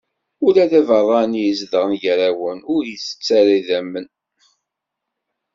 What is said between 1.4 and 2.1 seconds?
izedɣen